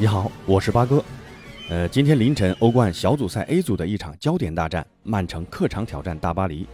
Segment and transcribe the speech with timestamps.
[0.00, 1.04] 你好，我是八哥。
[1.68, 6.68] 呃，今天凌晨欧冠小组赛 A 组的一场焦点大战，曼城客场挑战大巴黎。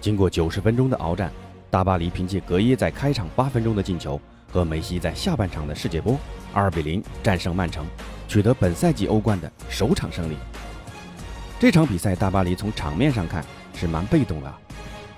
[0.00, 1.30] 经过九十分钟的鏖战，
[1.70, 6.18] 大巴黎凭借格耶在开场八分钟的进球和梅西在下半场的世界波，
[6.52, 7.86] 二比零战胜曼城，
[8.26, 10.34] 取得本赛季欧冠的首场胜利。
[11.60, 14.52] 这场比赛，大巴黎从场面上看是蛮被动的，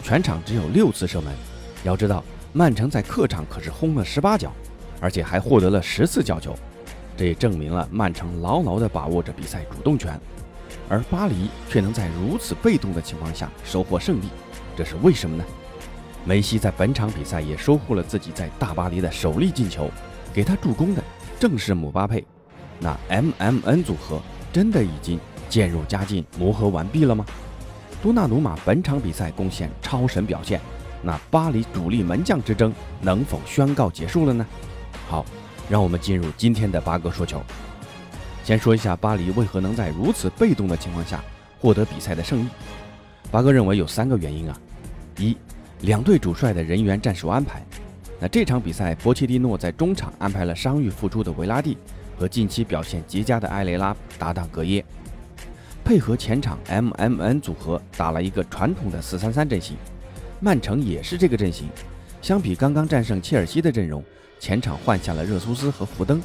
[0.03, 1.33] 全场只有六次射门。
[1.85, 4.53] 要知道，曼城在客场可是轰了十八脚，
[5.01, 6.55] 而且还获得了十次角球。
[7.17, 10.21] 这也证明了曼城牢牢地把握着比赛主动权，
[10.89, 14.29] 而巴黎却能在如此被动的情况下收获胜利，
[14.77, 15.45] 这是为什么呢？
[16.27, 19.89] 梅西在本场比赛也收获了自己在大巴黎的首粒进球，
[20.35, 21.03] 给他助攻的
[21.41, 22.23] 正是姆巴佩。
[22.81, 24.21] 那 M M N 组合
[24.53, 27.25] 真的已经渐入佳境、磨合完毕了吗？
[28.03, 30.61] 多纳鲁马本场比赛贡献超神表现，
[31.03, 34.47] 那巴黎主力门将之争能否宣告结束了呢？
[35.09, 35.25] 好。
[35.69, 37.43] 让我们进入今天的八哥说球。
[38.45, 41.21] 先说一下巴黎为何能在如此被动的情况下
[41.59, 42.49] 获得比赛的胜利。
[43.31, 44.57] 八哥认为有三个原因啊：
[45.19, 45.37] 一，
[45.81, 47.61] 两队主帅的人员战术安排。
[48.21, 51.77] 那这场比赛，博切蒂诺在中场安排了伤愈复出的维拉蒂
[52.17, 54.83] 和近期表现极佳的埃雷拉搭档格耶，
[55.85, 59.77] 配合前场 M M N 组合打了一个传统的四三三阵型。
[60.39, 61.69] 曼城也是这个阵型，
[62.23, 64.05] 相比刚刚战胜切尔西的阵容。
[64.39, 66.21] 前场换下了热苏斯和福登，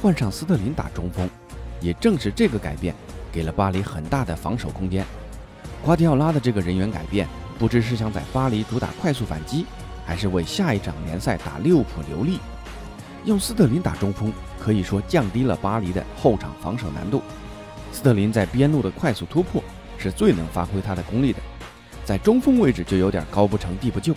[0.00, 1.28] 换上斯特林打中锋，
[1.80, 2.94] 也正是这个改变，
[3.32, 5.04] 给了巴黎很大的防守空间。
[5.82, 7.26] 瓜迪奥拉的这个人员改变，
[7.58, 9.64] 不知是想在巴黎主打快速反击，
[10.06, 12.38] 还是为下一场联赛打利物浦留力。
[13.24, 17.22] 用斯特林打中锋，可以说降低了巴黎的后场防守难度。
[17.92, 19.62] 斯特林在边路的快速突破
[19.98, 21.38] 是最能发挥他的功力的，
[22.04, 24.14] 在中锋位置就有点高不成低不就。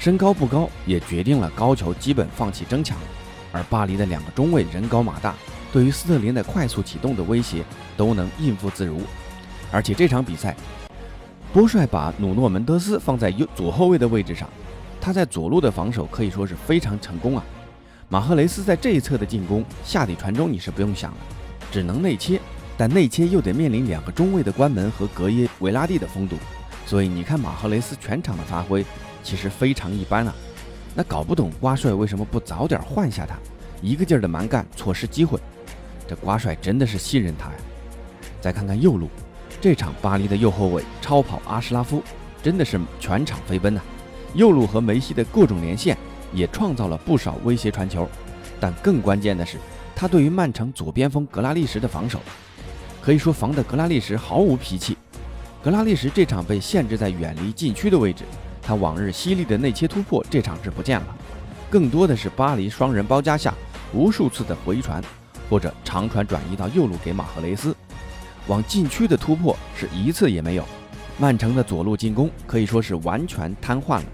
[0.00, 2.96] 身高不高，也决定了高球基本放弃争抢，
[3.52, 5.34] 而巴黎的两个中卫人高马大，
[5.70, 7.62] 对于斯特林的快速启动的威胁
[7.98, 9.02] 都能应付自如。
[9.70, 10.56] 而且这场比赛，
[11.52, 14.48] 波帅把努诺门德斯放在右左后卫的位置上，
[15.02, 17.44] 他在左路的防守可以说是非常成功啊。
[18.08, 21.18] 马赫雷斯在这一侧的进攻下底传中你是不用想了，
[21.70, 22.40] 只能内切，
[22.74, 26.36] 但内切又得面临两个中卫的关门和格耶维拉蒂的封堵，
[26.86, 28.82] 所以你看马赫雷斯全场的发挥。
[29.22, 30.34] 其实非常一般啊，
[30.94, 33.36] 那搞不懂瓜帅为什么不早点换下他，
[33.80, 35.38] 一个劲儿的蛮干，错失机会。
[36.08, 37.54] 这瓜帅真的是信任他呀。
[38.40, 39.08] 再看看右路，
[39.60, 42.02] 这场巴黎的右后卫超跑阿什拉夫
[42.42, 43.80] 真的是全场飞奔呐。
[44.34, 45.96] 右路和梅西的各种连线
[46.32, 48.08] 也创造了不少威胁传球，
[48.58, 49.58] 但更关键的是
[49.94, 52.20] 他对于曼城左边锋格拉利什的防守，
[53.02, 54.96] 可以说防的格拉利什毫无脾气。
[55.62, 58.24] 格拉利什这场被限制在远离禁区的位置。
[58.70, 61.16] 他往日犀利的内切突破，这场是不见了，
[61.68, 63.52] 更多的是巴黎双人包夹下
[63.92, 65.02] 无数次的回传
[65.48, 67.74] 或者长传转移到右路给马赫雷斯，
[68.46, 70.64] 往禁区的突破是一次也没有。
[71.18, 74.04] 曼城的左路进攻可以说是完全瘫痪了，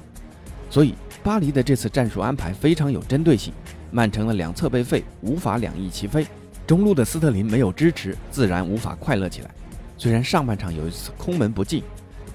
[0.71, 3.53] 所以巴黎的这次战术安排非常有针对性。
[3.91, 6.27] 曼城的两侧被废，无法两翼齐飞，
[6.67, 9.51] 中路的斯特林没有支持，自然无法快乐起来。
[9.99, 11.83] 虽然上半场有一次空门不进。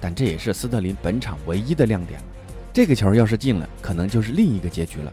[0.02, 2.20] 但这也是斯特林本场唯一的亮点。
[2.72, 5.12] 这个球要是进了，可能就是另一个结局了。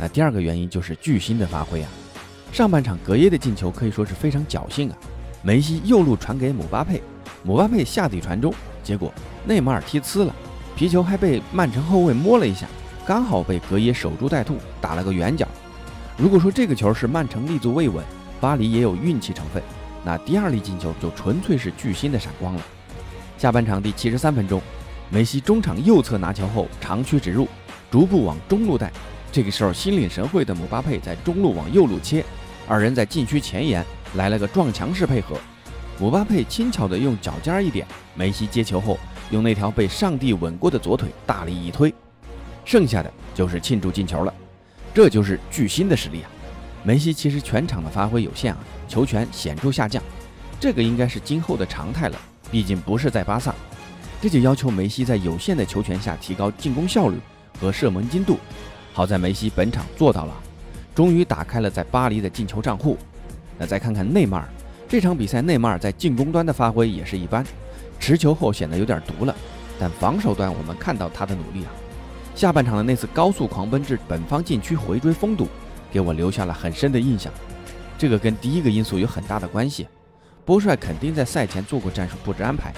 [0.00, 1.88] 那第二个原因就是巨星的发挥啊。
[2.52, 4.96] 上半场格耶的进球可以说是非常侥幸啊。
[5.42, 7.00] 梅西右路传给姆巴佩，
[7.44, 9.12] 姆巴佩下底传中，结果
[9.44, 10.34] 内马尔踢呲了，
[10.74, 12.66] 皮球还被曼城后卫摸了一下，
[13.06, 15.46] 刚好被格耶守株待兔，打了个远角。
[16.16, 18.04] 如果说这个球是曼城立足未稳，
[18.40, 19.62] 巴黎也有运气成分，
[20.04, 22.62] 那第二粒进球就纯粹是巨星的闪光了。
[23.38, 24.62] 下半场第七十三分钟，
[25.10, 27.46] 梅西中场右侧拿球后长驱直入，
[27.90, 28.90] 逐步往中路带。
[29.30, 32.24] 这个时候心领神会的姆巴佩在中路往右路切，
[32.66, 35.36] 二人在禁区前沿来了个撞墙式配合。
[35.98, 38.98] 姆巴佩轻巧地用脚尖一点，梅西接球后
[39.30, 41.92] 用那条被上帝吻过的左腿大力一推，
[42.64, 44.32] 剩下的就是庆祝进球了。
[44.94, 46.30] 这就是巨星的实力啊！
[46.82, 50.02] 梅西其实全场的发挥有限啊，球权显著下降，
[50.58, 52.18] 这个应该是今后的常态了。
[52.50, 53.54] 毕竟不是在巴萨，
[54.20, 57.18] 这就要求梅西在有限的球权下提高进攻效率
[57.60, 58.38] 和射门精度。
[58.92, 60.34] 好在梅西本场做到了，
[60.94, 62.96] 终于打开了在巴黎的进球账户。
[63.58, 64.48] 那再看看内马尔，
[64.88, 67.44] 这场比赛内马尔在进攻端的发挥也是一般，
[67.98, 69.34] 持球后显得有点毒了，
[69.78, 71.72] 但防守端我们看到他的努力啊。
[72.34, 75.48] 下半场的那次高速狂奔至本方禁区回追封堵，
[75.90, 77.32] 给我留下了很深的印象。
[77.98, 79.86] 这个跟第一个因素有很大的关系。
[80.46, 82.72] 波帅肯定在赛前做过战术布置安排，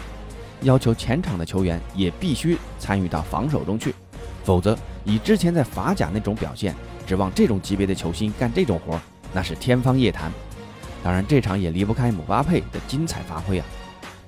[0.62, 3.94] 要求前场的球员也必须参与到防守中去，
[4.42, 6.74] 否则以之前在法甲那种表现，
[7.06, 9.00] 指望这种级别的球星干这种活儿
[9.34, 10.32] 那是天方夜谭。
[11.04, 13.66] 当然，这场也离不开姆巴佩的精彩发挥啊！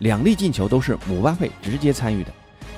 [0.00, 2.30] 两粒进球都是姆巴佩直接参与的，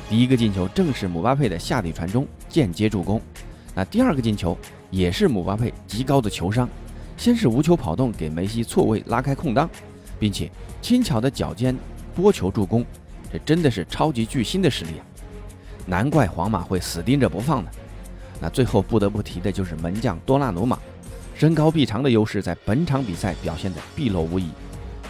[0.08, 3.20] 第一个进球正是姆巴佩的下底传中，间接助攻。
[3.74, 4.56] 那第二个进球
[4.90, 6.68] 也是姆巴佩极高的球商，
[7.16, 9.68] 先是无球跑动给梅西错位拉开空当，
[10.22, 10.48] 并且
[10.80, 11.76] 轻巧的脚尖
[12.14, 12.86] 拨球助攻，
[13.32, 15.02] 这真的是超级巨星的实力啊！
[15.84, 17.70] 难怪皇马会死盯着不放呢。
[18.40, 20.78] 那最后不得不提的就是门将多纳鲁马。
[21.34, 24.50] 身高臂长的优势在本场比赛表现得毕露无遗，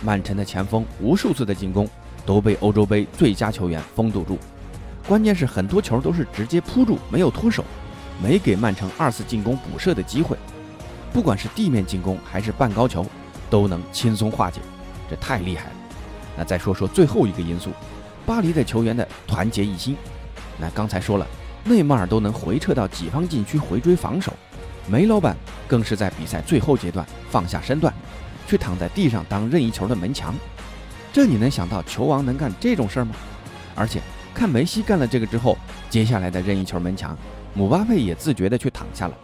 [0.03, 1.87] 曼城的前锋无数次的进攻
[2.25, 4.39] 都被欧洲杯最佳球员封堵住，
[5.07, 7.63] 关键是很多球都是直接扑住，没有脱手，
[8.23, 10.39] 没给曼城二次进攻补射的机会。
[11.13, 13.05] 不管是地面进攻还是半高球，
[13.51, 14.59] 都能轻松化解，
[15.13, 15.73] 这太厉害了。
[16.39, 17.71] 那再说说最后一个因素，
[18.25, 19.95] 巴黎的球员的团结一心。
[20.59, 21.27] 那刚才说了，
[21.65, 24.33] 内马尔都能回撤到己方禁区回追防守。
[24.89, 25.37] 梅老板
[25.69, 27.93] 更是在比赛最后阶段放下身段，
[28.47, 30.35] 去躺在地上当任意球的门墙。
[31.13, 33.15] 这你能想到球王能干这种事儿吗？
[33.75, 34.01] 而且
[34.33, 35.59] 看梅西干了这个之后，
[35.91, 37.15] 接下来的任意球门墙，
[37.53, 39.15] 姆巴佩也自觉的去躺下了。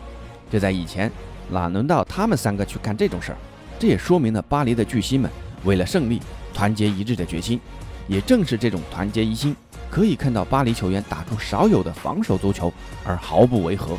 [0.50, 1.11] 这在以前
[1.49, 3.38] 哪轮到他们三个去干这种事儿？
[3.79, 5.31] 这也说明了巴黎的巨星们
[5.64, 6.20] 为了胜利
[6.52, 7.60] 团结一致的决心。
[8.06, 9.55] 也正是这种团结一心，
[9.90, 12.72] 可以看到巴黎球员打出少有的防守足球，
[13.05, 13.99] 而毫不违和。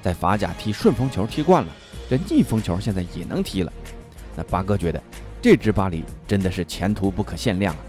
[0.00, 1.72] 在法甲踢顺风球踢惯了，
[2.08, 3.72] 这逆风球现在也能踢了。
[4.36, 5.02] 那八哥觉得
[5.42, 7.80] 这支巴黎真的是前途不可限量啊！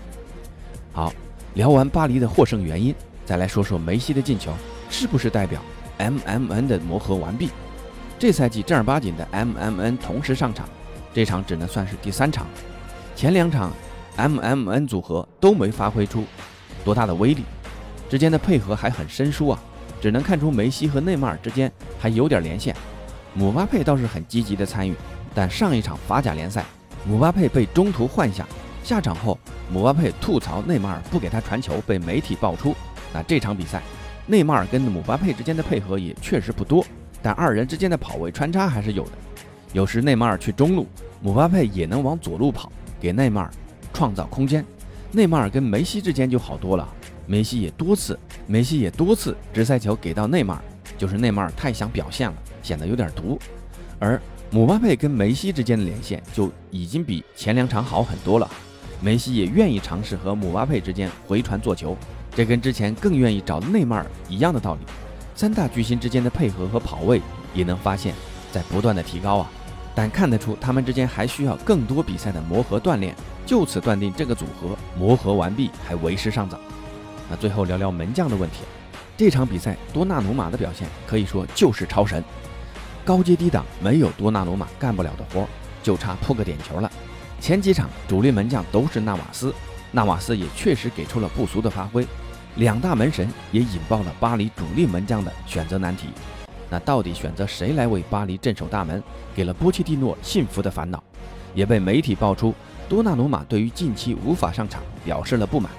[0.91, 1.13] 好，
[1.53, 4.51] 聊完巴黎的获胜原因，再来说说梅西的进球
[4.89, 5.61] 是不是代表
[5.99, 7.51] MMN 的磨合完毕？
[8.17, 10.67] 这赛季正儿八经的 MMN 同时上场，
[11.13, 12.47] 这场只能算是第三场。
[13.19, 13.73] 前两场
[14.15, 16.23] MMN 组合都没发挥出
[16.85, 17.43] 多大的威力，
[18.09, 19.59] 之间的配合还很生疏啊。
[19.99, 21.69] 只能看出梅西和内马尔之间
[21.99, 22.73] 还有点连线，
[23.33, 24.95] 姆巴佩倒是很积极的参与，
[25.35, 26.63] 但上一场法甲联赛，
[27.05, 28.47] 姆巴佩被中途换下，
[28.85, 29.37] 下场后
[29.69, 32.73] 姆巴佩吐槽内马尔不给他传球，被媒体爆出。
[33.13, 33.81] 那这场比赛，
[34.27, 36.85] 内马尔跟姆巴佩之间的配合也确实不多，
[37.21, 39.11] 但二人之间的跑位穿插还是有的。
[39.73, 40.87] 有时内马尔去中路，
[41.21, 43.51] 姆巴佩也能往左路跑，给内马尔
[43.93, 44.65] 创造空间。
[45.11, 46.87] 内马尔跟梅西之间就好多了。
[47.25, 48.17] 梅西也多次，
[48.47, 50.61] 梅西也多次直塞球给到内马尔，
[50.97, 53.39] 就是内马尔太想表现了，显得有点毒。
[53.99, 54.19] 而
[54.51, 58.49] 姆巴佩跟梅西之间的连线就已经比前两场好很多了。
[59.01, 61.95] 梅西也愿意尝试和姆巴佩之间回传做球，
[62.35, 64.81] 这跟之前更愿意找内马尔一样的道理。
[65.35, 67.21] 三大巨星之间的配合和跑位
[67.53, 68.13] 也能发现，
[68.51, 69.51] 在不断的提高啊。
[70.01, 73.13] 但看得出他们之间还需要更多比赛的磨合锻炼，
[73.45, 76.57] 就此断定这个组合磨合完毕还为时尚早。
[77.29, 78.59] 那最后聊聊门将的问题。
[79.17, 82.23] 这场比赛多纳鲁马的表现可以说就是超神，
[83.03, 85.45] 高接低挡没有多纳鲁马干不了的活，
[85.83, 86.89] 就差扑个点球了。
[87.41, 89.53] 前几场主力门将都是纳瓦斯，
[89.91, 92.07] 纳瓦斯也确实给出了不俗的发挥。
[92.55, 96.07] 两大门神也引爆了巴黎主力门将的选择难题。
[96.69, 99.01] 那到底选择谁来为巴黎镇守大门，
[99.35, 101.03] 给了波切蒂诺幸福的烦恼，
[101.53, 102.53] 也被媒体爆出
[102.87, 105.71] 多纳鲁马对于近期无法上场表示了不满。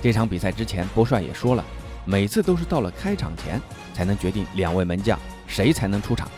[0.00, 1.64] 这场比赛之前，波帅也说了，
[2.04, 3.60] 每次都是到了开场前
[3.94, 6.28] 才能决定两位门将谁才能出场。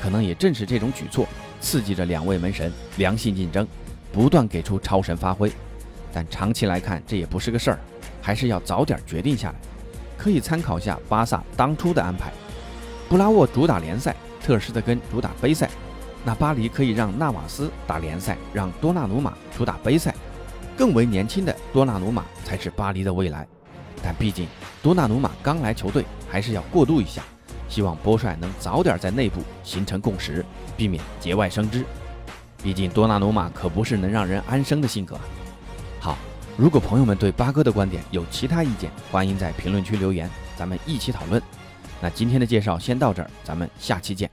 [0.00, 1.26] 可能也正是这种举措，
[1.60, 3.66] 刺激着两位门神良性竞争，
[4.12, 5.50] 不断给出超神发挥。
[6.12, 7.78] 但长期来看，这也不是个事儿，
[8.20, 9.54] 还是要早点决定下来。
[10.18, 12.32] 可以参考下巴萨当初的安排：
[13.08, 15.70] 布拉沃主打联赛，特尔施特根主打杯赛。
[16.24, 20.12] 那巴黎可以让纳瓦斯打联赛，让多纳鲁马主打杯赛。
[20.76, 23.46] 更为年轻的多纳鲁马才是巴黎的未来，
[24.02, 24.48] 但毕竟
[24.82, 27.22] 多纳鲁马刚来球队，还是要过渡一下。
[27.68, 30.44] 希望波帅能早点在内部形成共识，
[30.76, 31.84] 避免节外生枝。
[32.60, 35.16] 毕竟多纳鲁马可不是能让人安生的性格。
[36.00, 36.18] 好，
[36.56, 41.40] 如果朋友们对八哥的观点有其他意见，欢迎在评论区留言，咱们一起讨论。
[42.00, 44.30] 那今天的介绍先到这儿，咱们下期见。